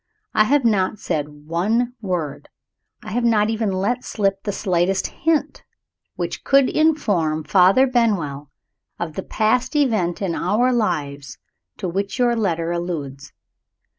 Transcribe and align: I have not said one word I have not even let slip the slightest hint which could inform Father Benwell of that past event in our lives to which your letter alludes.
I 0.33 0.45
have 0.45 0.65
not 0.65 0.97
said 0.97 1.45
one 1.45 1.93
word 2.01 2.49
I 3.03 3.11
have 3.11 3.23
not 3.23 3.51
even 3.51 3.71
let 3.71 4.03
slip 4.03 4.41
the 4.41 4.51
slightest 4.51 5.05
hint 5.05 5.61
which 6.15 6.43
could 6.43 6.69
inform 6.69 7.43
Father 7.43 7.85
Benwell 7.85 8.49
of 8.99 9.13
that 9.13 9.29
past 9.29 9.75
event 9.75 10.19
in 10.19 10.33
our 10.33 10.73
lives 10.73 11.37
to 11.77 11.87
which 11.87 12.17
your 12.17 12.35
letter 12.35 12.71
alludes. 12.71 13.31